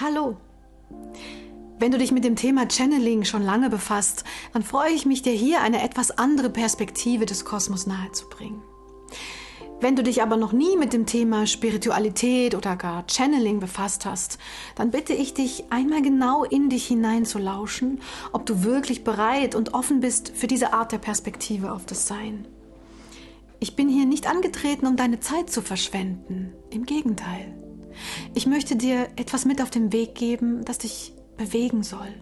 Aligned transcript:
Hallo. 0.00 0.36
Wenn 1.78 1.92
du 1.92 1.98
dich 1.98 2.12
mit 2.12 2.24
dem 2.24 2.36
Thema 2.36 2.66
Channeling 2.70 3.24
schon 3.24 3.42
lange 3.42 3.68
befasst, 3.68 4.24
dann 4.52 4.62
freue 4.62 4.92
ich 4.92 5.04
mich, 5.04 5.22
dir 5.22 5.32
hier 5.32 5.60
eine 5.60 5.82
etwas 5.82 6.16
andere 6.16 6.48
Perspektive 6.48 7.26
des 7.26 7.44
Kosmos 7.44 7.86
nahezubringen. 7.86 8.62
Wenn 9.80 9.96
du 9.96 10.02
dich 10.02 10.22
aber 10.22 10.36
noch 10.36 10.52
nie 10.52 10.76
mit 10.76 10.92
dem 10.92 11.06
Thema 11.06 11.46
Spiritualität 11.46 12.54
oder 12.54 12.76
gar 12.76 13.04
Channeling 13.08 13.58
befasst 13.58 14.06
hast, 14.06 14.38
dann 14.76 14.92
bitte 14.92 15.12
ich 15.12 15.34
dich, 15.34 15.64
einmal 15.70 16.02
genau 16.02 16.44
in 16.44 16.70
dich 16.70 16.86
hineinzulauschen, 16.86 18.00
ob 18.32 18.46
du 18.46 18.62
wirklich 18.62 19.04
bereit 19.04 19.54
und 19.54 19.74
offen 19.74 20.00
bist 20.00 20.32
für 20.34 20.46
diese 20.46 20.72
Art 20.72 20.92
der 20.92 20.98
Perspektive 20.98 21.72
auf 21.72 21.84
das 21.84 22.06
Sein. 22.06 22.46
Ich 23.58 23.76
bin 23.76 23.88
hier 23.88 24.06
nicht 24.06 24.28
angetreten, 24.28 24.86
um 24.86 24.96
deine 24.96 25.20
Zeit 25.20 25.50
zu 25.50 25.62
verschwenden. 25.62 26.52
Im 26.70 26.86
Gegenteil. 26.86 27.61
Ich 28.34 28.46
möchte 28.46 28.76
dir 28.76 29.08
etwas 29.16 29.44
mit 29.44 29.62
auf 29.62 29.70
den 29.70 29.92
Weg 29.92 30.14
geben, 30.14 30.64
das 30.64 30.78
dich 30.78 31.14
bewegen 31.36 31.82
soll, 31.82 32.14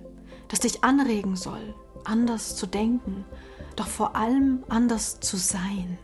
das 0.49 0.61
dich 0.61 0.85
anregen 0.85 1.37
soll, 1.37 1.75
anders 2.05 2.57
zu 2.57 2.67
denken, 2.67 3.25
doch 3.77 3.87
vor 3.87 4.17
allem 4.17 4.65
anders 4.69 5.21
zu 5.21 5.37
sein, 5.37 5.99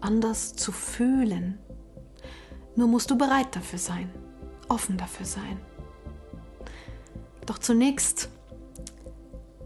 anders 0.00 0.54
zu 0.54 0.72
fühlen. 0.72 1.58
Nur 2.76 2.88
musst 2.88 3.10
du 3.10 3.18
bereit 3.18 3.54
dafür 3.54 3.78
sein, 3.78 4.10
offen 4.68 4.96
dafür 4.96 5.26
sein. 5.26 5.60
Doch 7.44 7.58
zunächst 7.58 8.30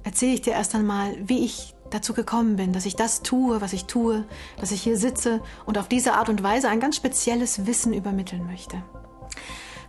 erzähle 0.02 0.34
ich 0.34 0.41
dir 0.41 0.55
erst 0.55 0.74
einmal, 0.74 1.16
wie 1.28 1.44
ich 1.44 1.75
dazu 1.96 2.12
gekommen 2.12 2.56
bin, 2.56 2.73
dass 2.73 2.86
ich 2.86 2.96
das 2.96 3.23
tue, 3.23 3.60
was 3.60 3.73
ich 3.73 3.86
tue, 3.86 4.24
dass 4.60 4.70
ich 4.70 4.82
hier 4.82 4.96
sitze 4.96 5.41
und 5.64 5.78
auf 5.78 5.88
diese 5.88 6.12
Art 6.12 6.28
und 6.28 6.42
Weise 6.42 6.69
ein 6.69 6.80
ganz 6.80 6.96
spezielles 6.96 7.66
Wissen 7.66 7.92
übermitteln 7.92 8.46
möchte. 8.46 8.82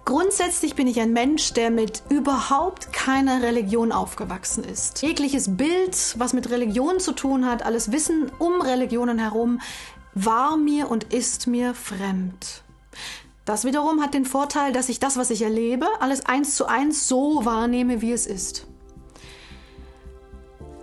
Grundsätzlich 0.05 0.75
bin 0.75 0.87
ich 0.87 1.01
ein 1.01 1.11
Mensch, 1.11 1.51
der 1.51 1.69
mit 1.69 2.01
überhaupt 2.07 2.93
keiner 2.93 3.41
Religion 3.41 3.91
aufgewachsen 3.91 4.63
ist. 4.63 5.01
Jegliches 5.01 5.57
Bild, 5.57 6.15
was 6.17 6.31
mit 6.31 6.49
Religion 6.49 7.01
zu 7.01 7.11
tun 7.11 7.45
hat, 7.45 7.65
alles 7.65 7.91
Wissen 7.91 8.31
um 8.39 8.61
Religionen 8.61 9.19
herum, 9.19 9.59
war 10.13 10.55
mir 10.55 10.89
und 10.89 11.13
ist 11.13 11.47
mir 11.47 11.73
fremd. 11.73 12.63
Das 13.43 13.65
wiederum 13.65 14.01
hat 14.01 14.13
den 14.13 14.25
Vorteil, 14.25 14.71
dass 14.71 14.89
ich 14.89 14.99
das, 14.99 15.17
was 15.17 15.29
ich 15.29 15.41
erlebe, 15.41 15.87
alles 15.99 16.25
eins 16.25 16.55
zu 16.55 16.67
eins 16.67 17.07
so 17.07 17.43
wahrnehme, 17.43 18.01
wie 18.01 18.11
es 18.13 18.27
ist. 18.27 18.66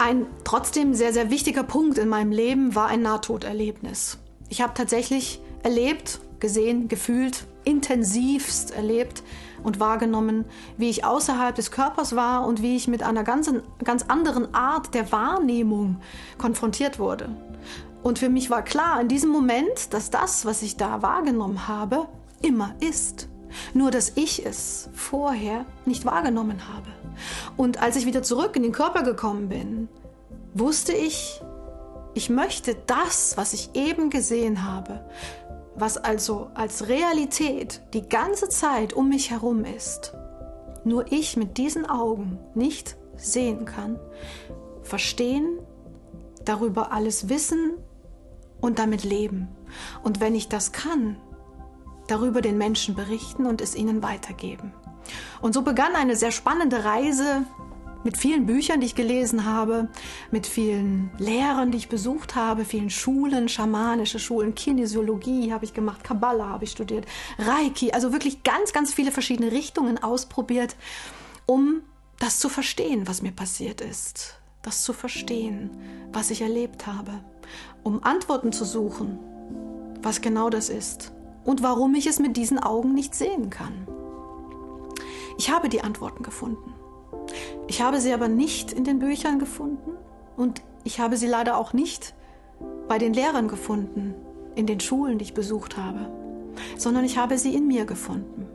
Ein 0.05 0.27
trotzdem 0.44 0.92
sehr, 0.92 1.14
sehr 1.14 1.30
wichtiger 1.30 1.62
Punkt 1.62 1.97
in 1.97 2.10
meinem 2.10 2.30
Leben 2.30 2.74
war 2.74 2.88
ein 2.88 3.00
Nahtoderlebnis. 3.00 4.19
Ich 4.50 4.61
habe 4.61 4.74
tatsächlich 4.74 5.41
erlebt, 5.62 6.20
gesehen, 6.41 6.88
gefühlt, 6.88 7.46
intensivst 7.64 8.72
erlebt 8.72 9.22
und 9.62 9.80
wahrgenommen, 9.80 10.44
wie 10.77 10.91
ich 10.91 11.06
außerhalb 11.06 11.55
des 11.55 11.70
Körpers 11.70 12.14
war 12.14 12.46
und 12.46 12.61
wie 12.61 12.77
ich 12.77 12.86
mit 12.86 13.02
einer 13.02 13.24
ganz, 13.24 13.50
ganz 13.83 14.02
anderen 14.08 14.55
Art 14.55 14.92
der 14.92 15.11
Wahrnehmung 15.11 15.96
konfrontiert 16.36 16.98
wurde. 16.98 17.30
Und 18.02 18.18
für 18.18 18.28
mich 18.28 18.50
war 18.50 18.61
klar 18.61 19.00
in 19.00 19.08
diesem 19.08 19.30
Moment, 19.30 19.94
dass 19.94 20.11
das, 20.11 20.44
was 20.44 20.61
ich 20.61 20.77
da 20.77 21.00
wahrgenommen 21.00 21.66
habe, 21.66 22.08
immer 22.42 22.74
ist. 22.78 23.30
Nur 23.72 23.91
dass 23.91 24.12
ich 24.16 24.44
es 24.44 24.91
vorher 24.92 25.64
nicht 25.86 26.05
wahrgenommen 26.05 26.61
habe. 26.68 27.03
Und 27.57 27.83
als 27.83 27.97
ich 27.97 28.07
wieder 28.07 28.23
zurück 28.23 28.57
in 28.57 28.62
den 28.62 28.73
Körper 28.73 29.03
gekommen 29.03 29.48
bin, 29.48 29.89
wusste 30.55 30.93
ich, 30.93 31.41
ich 32.15 32.31
möchte 32.31 32.77
das, 32.87 33.37
was 33.37 33.53
ich 33.53 33.70
eben 33.75 34.11
gesehen 34.11 34.65
habe, 34.65 35.05
was 35.75 35.97
also 35.97 36.51
als 36.55 36.89
Realität 36.89 37.83
die 37.92 38.09
ganze 38.09 38.48
Zeit 38.48 38.92
um 38.92 39.09
mich 39.09 39.31
herum 39.31 39.65
ist, 39.65 40.15
nur 40.85 41.11
ich 41.11 41.37
mit 41.37 41.59
diesen 41.59 41.87
Augen 41.87 42.39
nicht 42.55 42.97
sehen 43.17 43.65
kann, 43.65 43.98
verstehen, 44.83 45.58
darüber 46.45 46.92
alles 46.92 47.29
wissen 47.29 47.73
und 48.61 48.79
damit 48.79 49.03
leben. 49.03 49.48
Und 50.03 50.20
wenn 50.20 50.35
ich 50.35 50.48
das 50.48 50.73
kann, 50.73 51.17
darüber 52.07 52.41
den 52.41 52.58
Menschen 52.58 52.95
berichten 52.95 53.47
und 53.47 53.61
es 53.61 53.74
ihnen 53.74 54.03
weitergeben. 54.03 54.73
Und 55.41 55.55
so 55.55 55.63
begann 55.63 55.95
eine 55.95 56.17
sehr 56.17 56.31
spannende 56.31 56.85
Reise 56.85 57.45
mit 58.05 58.19
vielen 58.19 58.47
Büchern, 58.47 58.81
die 58.81 58.87
ich 58.87 58.95
gelesen 58.95 59.47
habe, 59.47 59.89
mit 60.31 60.47
vielen 60.47 61.11
Lehrern, 61.19 61.70
die 61.70 61.79
ich 61.79 61.89
besucht 61.89 62.37
habe, 62.37 62.65
vielen 62.65 62.91
Schulen, 62.91 63.48
schamanische 63.48 64.19
Schulen, 64.19 64.55
Kinesiologie 64.55 65.53
habe 65.53 65.65
ich 65.65 65.73
gemacht, 65.73 66.05
Kabbalah 66.05 66.51
habe 66.51 66.65
ich 66.65 66.70
studiert, 66.70 67.07
Reiki, 67.39 67.92
also 67.92 68.13
wirklich 68.13 68.42
ganz, 68.42 68.73
ganz 68.73 68.92
viele 68.92 69.11
verschiedene 69.11 69.51
Richtungen 69.51 70.03
ausprobiert, 70.03 70.77
um 71.47 71.81
das 72.19 72.39
zu 72.39 72.48
verstehen, 72.48 73.09
was 73.09 73.23
mir 73.23 73.33
passiert 73.33 73.81
ist, 73.81 74.39
das 74.63 74.83
zu 74.83 74.92
verstehen, 74.92 75.71
was 76.13 76.31
ich 76.31 76.42
erlebt 76.42 76.86
habe, 76.86 77.13
um 77.83 78.05
Antworten 78.05 78.53
zu 78.53 78.65
suchen, 78.65 79.19
was 80.03 80.21
genau 80.21 80.51
das 80.51 80.69
ist 80.69 81.13
und 81.45 81.63
warum 81.63 81.95
ich 81.95 82.07
es 82.07 82.19
mit 82.19 82.36
diesen 82.36 82.59
Augen 82.59 82.95
nicht 82.95 83.15
sehen 83.15 83.51
kann. 83.51 83.86
Ich 85.39 85.50
habe 85.50 85.68
die 85.68 85.83
Antworten 85.83 86.22
gefunden. 86.22 86.74
Ich 87.67 87.83
habe 87.83 88.00
sie 88.00 88.12
aber 88.12 88.28
nicht 88.28 88.72
in 88.72 88.84
den 88.84 88.98
Büchern 88.98 89.39
gefunden 89.39 89.92
und 90.36 90.62
ich 90.84 91.00
habe 91.00 91.17
sie 91.17 91.27
leider 91.27 91.56
auch 91.56 91.72
nicht 91.72 92.14
bei 92.89 92.98
den 92.98 93.14
Lehrern 93.14 93.48
gefunden, 93.48 94.14
in 94.55 94.67
den 94.67 94.80
Schulen, 94.80 95.18
die 95.18 95.24
ich 95.24 95.34
besucht 95.34 95.77
habe, 95.77 96.11
sondern 96.77 97.05
ich 97.05 97.18
habe 97.18 97.39
sie 97.39 97.55
in 97.55 97.67
mir 97.67 97.84
gefunden. 97.86 98.46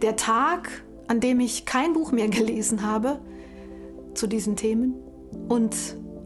Der 0.00 0.16
Tag, 0.16 0.84
an 1.08 1.20
dem 1.20 1.40
ich 1.40 1.64
kein 1.64 1.92
Buch 1.92 2.12
mehr 2.12 2.28
gelesen 2.28 2.82
habe 2.82 3.18
zu 4.14 4.26
diesen 4.26 4.56
Themen 4.56 4.94
und 5.48 5.74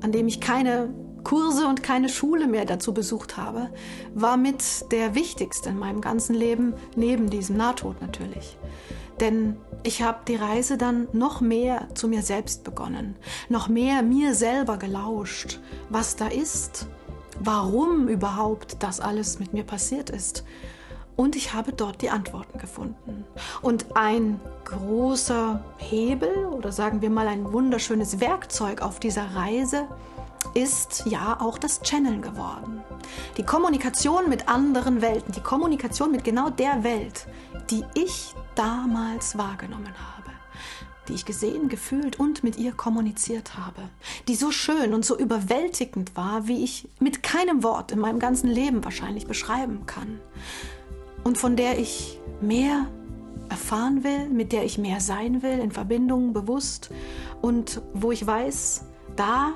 an 0.03 0.13
dem 0.13 0.29
ich 0.29 0.41
keine 0.41 0.93
Kurse 1.25 1.67
und 1.67 1.83
keine 1.83 2.09
Schule 2.09 2.47
mehr 2.47 2.65
dazu 2.65 2.93
besucht 2.95 3.37
habe, 3.37 3.71
war 4.15 4.37
mit 4.37 4.91
der 4.93 5.15
wichtigste 5.15 5.71
in 5.71 5.79
meinem 5.79 6.01
ganzen 6.01 6.35
Leben, 6.35 6.75
neben 6.97 7.31
diesem 7.31 7.57
Nahtod 7.57 8.01
natürlich. 8.01 8.57
Denn 9.21 9.57
ich 9.83 10.03
habe 10.03 10.21
die 10.27 10.37
Reise 10.37 10.77
dann 10.77 11.09
noch 11.13 11.41
mehr 11.41 11.89
zu 11.95 12.09
mir 12.09 12.23
selbst 12.23 12.65
begonnen, 12.65 13.17
noch 13.49 13.69
mehr 13.69 14.03
mir 14.03 14.35
selber 14.35 14.79
gelauscht, 14.79 15.61
was 15.91 16.17
da 16.17 16.29
ist, 16.29 16.87
warum 17.41 18.09
überhaupt 18.09 18.83
das 18.83 19.01
alles 19.01 19.39
mit 19.39 19.53
mir 19.53 19.65
passiert 19.65 20.11
ist. 20.11 20.45
Und 21.15 21.37
ich 21.37 21.53
habe 21.53 21.73
dort 21.73 22.01
die 22.01 22.11
Antworten 22.11 22.59
gefunden. 22.59 23.25
Und 23.61 23.97
ein 23.97 24.41
großer 24.65 25.63
Hebel 25.77 26.47
oder 26.47 26.73
sagen 26.73 27.03
wir 27.03 27.11
mal 27.11 27.29
ein 27.29 27.53
wunderschönes 27.53 28.21
Werkzeug 28.21 28.81
auf 28.81 28.99
dieser 28.99 29.35
Reise 29.35 29.87
ist 30.55 31.05
ja 31.07 31.41
auch 31.41 31.59
das 31.59 31.81
Channeln 31.83 32.23
geworden. 32.23 32.83
Die 33.37 33.43
Kommunikation 33.43 34.29
mit 34.29 34.49
anderen 34.49 35.01
Welten, 35.01 35.33
die 35.33 35.41
Kommunikation 35.41 36.11
mit 36.11 36.25
genau 36.25 36.51
der 36.51 36.85
Welt, 36.85 37.27
die 37.71 37.85
ich 37.95 38.35
damals 38.55 39.39
wahrgenommen 39.39 39.95
habe, 40.17 40.31
die 41.09 41.15
ich 41.15 41.25
gesehen, 41.25 41.69
gefühlt 41.69 42.19
und 42.19 42.45
mit 42.45 42.59
ihr 42.59 42.73
kommuniziert 42.73 43.57
habe, 43.57 43.83
die 44.29 44.35
so 44.35 44.51
schön 44.51 44.95
und 44.95 45.05
so 45.05 45.19
überwältigend 45.19 46.17
war, 46.17 46.47
wie 46.49 46.63
ich 46.63 46.89
mit 47.01 47.23
keinem 47.23 47.63
Wort 47.63 47.93
in 47.93 47.99
meinem 47.99 48.19
ganzen 48.19 48.49
Leben 48.49 48.85
wahrscheinlich 48.85 49.27
beschreiben 49.27 49.87
kann, 49.87 50.21
und 51.25 51.39
von 51.39 51.57
der 51.57 51.79
ich 51.79 52.19
mehr 52.41 52.87
erfahren 53.49 54.03
will, 54.03 54.29
mit 54.29 54.53
der 54.53 54.65
ich 54.65 54.79
mehr 54.79 55.01
sein 55.01 55.43
will, 55.43 55.59
in 55.59 55.71
Verbindung, 55.71 56.33
bewusst 56.33 56.91
und 57.41 57.81
wo 57.95 58.13
ich 58.13 58.27
weiß, 58.27 58.85
da 59.15 59.53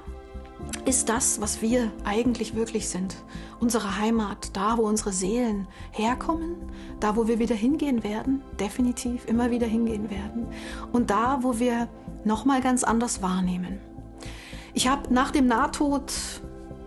ist 0.84 1.08
das, 1.08 1.40
was 1.40 1.62
wir 1.62 1.90
eigentlich 2.04 2.54
wirklich 2.54 2.88
sind. 2.88 3.16
Unsere 3.60 3.98
Heimat, 3.98 4.56
da 4.56 4.76
wo 4.78 4.82
unsere 4.82 5.12
Seelen 5.12 5.66
herkommen, 5.90 6.56
da 7.00 7.16
wo 7.16 7.26
wir 7.26 7.38
wieder 7.38 7.54
hingehen 7.54 8.04
werden, 8.04 8.42
definitiv 8.60 9.26
immer 9.26 9.50
wieder 9.50 9.66
hingehen 9.66 10.10
werden 10.10 10.46
und 10.92 11.10
da 11.10 11.38
wo 11.42 11.58
wir 11.58 11.88
nochmal 12.24 12.60
ganz 12.60 12.84
anders 12.84 13.22
wahrnehmen. 13.22 13.80
Ich 14.74 14.88
habe 14.88 15.12
nach 15.12 15.30
dem 15.30 15.46
Nahtod 15.46 16.12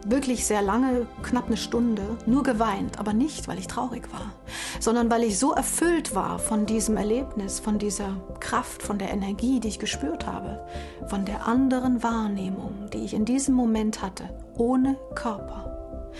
wirklich 0.05 0.45
sehr 0.45 0.61
lange, 0.61 1.07
knapp 1.23 1.47
eine 1.47 1.57
Stunde, 1.57 2.01
nur 2.25 2.43
geweint, 2.43 2.99
aber 2.99 3.13
nicht, 3.13 3.47
weil 3.47 3.59
ich 3.59 3.67
traurig 3.67 4.11
war, 4.11 4.33
sondern 4.79 5.09
weil 5.11 5.23
ich 5.23 5.37
so 5.39 5.53
erfüllt 5.53 6.15
war 6.15 6.39
von 6.39 6.65
diesem 6.65 6.97
Erlebnis, 6.97 7.59
von 7.59 7.79
dieser 7.79 8.15
Kraft, 8.39 8.81
von 8.81 8.97
der 8.97 9.11
Energie, 9.11 9.59
die 9.59 9.67
ich 9.67 9.79
gespürt 9.79 10.25
habe, 10.25 10.65
von 11.07 11.25
der 11.25 11.47
anderen 11.47 12.01
Wahrnehmung, 12.03 12.89
die 12.93 12.99
ich 12.99 13.13
in 13.13 13.25
diesem 13.25 13.55
Moment 13.55 14.01
hatte, 14.01 14.29
ohne 14.55 14.97
Körper, 15.15 16.11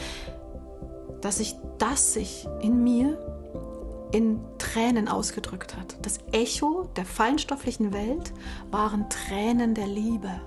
dass 1.21 1.39
ich 1.39 1.55
das 1.77 2.13
sich 2.13 2.47
in 2.61 2.83
mir 2.83 3.17
in 4.11 4.39
Tränen 4.57 5.07
ausgedrückt 5.07 5.77
hat. 5.77 5.97
Das 6.01 6.19
Echo 6.31 6.89
der 6.95 7.05
feinstofflichen 7.05 7.93
Welt 7.93 8.33
waren 8.71 9.07
Tränen 9.09 9.75
der 9.75 9.87
Liebe. 9.87 10.41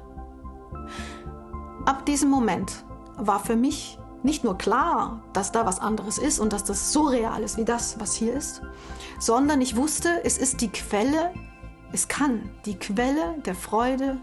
Ab 1.85 2.07
diesem 2.07 2.31
Moment 2.31 2.85
war 3.17 3.41
für 3.41 3.57
mich 3.57 3.99
nicht 4.23 4.45
nur 4.45 4.57
klar, 4.57 5.23
dass 5.33 5.53
da 5.53 5.67
was 5.67 5.81
anderes 5.81 6.19
ist 6.19 6.39
und 6.39 6.53
dass 6.53 6.65
das 6.65 6.93
so 6.93 7.03
real 7.05 7.43
ist 7.43 7.57
wie 7.57 7.65
das, 7.65 7.99
was 7.99 8.15
hier 8.15 8.35
ist, 8.35 8.63
sondern 9.19 9.61
ich 9.61 9.77
wusste, 9.77 10.25
es 10.25 10.39
ist 10.39 10.61
die 10.61 10.71
Quelle 10.71 11.33
Es 11.93 12.09
kann 12.09 12.49
die 12.65 12.79
Quelle 12.79 13.35
der 13.45 13.55
Freude, 13.55 14.17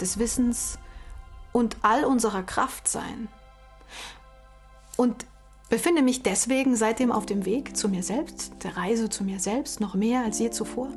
des 0.00 0.18
Wissens 0.18 0.78
und 1.52 1.76
all 1.82 2.04
unserer 2.04 2.42
Kraft 2.42 2.88
sein. 2.88 3.28
Und 4.96 5.26
befinde 5.70 6.02
mich 6.02 6.22
deswegen 6.22 6.76
seitdem 6.76 7.10
auf 7.12 7.24
dem 7.24 7.46
Weg 7.46 7.76
zu 7.76 7.88
mir 7.88 8.02
selbst, 8.02 8.52
der 8.64 8.76
Reise 8.76 9.08
zu 9.08 9.24
mir 9.24 9.38
selbst, 9.38 9.80
noch 9.80 9.94
mehr 9.94 10.22
als 10.22 10.38
je 10.38 10.50
zuvor. 10.50 10.88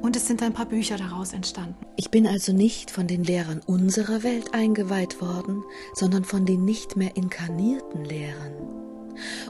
Und 0.00 0.16
es 0.16 0.26
sind 0.26 0.42
ein 0.42 0.54
paar 0.54 0.66
Bücher 0.66 0.96
daraus 0.96 1.32
entstanden. 1.32 1.74
Ich 1.96 2.10
bin 2.10 2.26
also 2.26 2.52
nicht 2.52 2.90
von 2.90 3.06
den 3.06 3.24
Lehrern 3.24 3.60
unserer 3.66 4.22
Welt 4.22 4.54
eingeweiht 4.54 5.20
worden, 5.20 5.62
sondern 5.92 6.24
von 6.24 6.46
den 6.46 6.64
nicht 6.64 6.96
mehr 6.96 7.16
inkarnierten 7.16 8.04
Lehrern. 8.04 8.54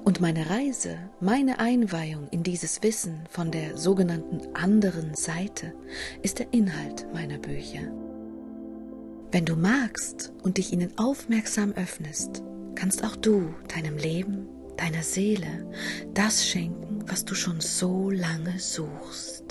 Und 0.05 0.21
meine 0.21 0.51
Reise, 0.51 0.99
meine 1.21 1.61
Einweihung 1.61 2.27
in 2.31 2.43
dieses 2.43 2.83
Wissen 2.83 3.21
von 3.31 3.51
der 3.51 3.77
sogenannten 3.77 4.55
anderen 4.55 5.15
Seite 5.15 5.75
ist 6.23 6.39
der 6.39 6.53
Inhalt 6.53 7.07
meiner 7.13 7.39
Bücher. 7.39 7.93
Wenn 9.31 9.45
du 9.45 9.55
magst 9.55 10.33
und 10.43 10.57
dich 10.57 10.73
ihnen 10.73 10.93
aufmerksam 10.99 11.73
öffnest, 11.73 12.43
kannst 12.75 13.05
auch 13.05 13.17
du 13.17 13.55
deinem 13.75 13.97
Leben, 13.97 14.47
deiner 14.77 15.03
Seele 15.03 15.67
das 16.15 16.47
schenken, 16.47 17.05
was 17.09 17.25
du 17.25 17.35
schon 17.35 17.61
so 17.61 18.11
lange 18.11 18.59
suchst. 18.59 19.42